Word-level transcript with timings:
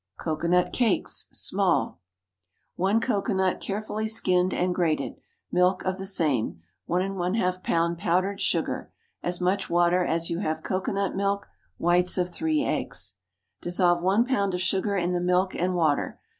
COCOANUT 0.17 0.73
CAKES 0.73 1.27
(Small.) 1.31 1.99
1 2.75 2.99
cocoanut, 3.01 3.61
carefully 3.61 4.07
skinned 4.07 4.51
and 4.51 4.73
grated. 4.73 5.13
Milk 5.51 5.85
of 5.85 5.99
the 5.99 6.07
same. 6.07 6.59
1½ 6.89 7.61
lb. 7.61 7.97
powdered 7.99 8.41
sugar. 8.41 8.91
As 9.21 9.39
much 9.39 9.69
water 9.69 10.03
as 10.03 10.31
you 10.31 10.39
have 10.39 10.63
cocoanut 10.63 11.15
milk. 11.15 11.49
Whites 11.77 12.17
of 12.17 12.29
three 12.31 12.63
eggs. 12.65 13.13
Dissolve 13.61 14.01
one 14.01 14.25
pound 14.25 14.55
of 14.55 14.59
sugar 14.61 14.97
in 14.97 15.13
the 15.13 15.21
milk 15.21 15.53
and 15.53 15.75
water. 15.75 16.19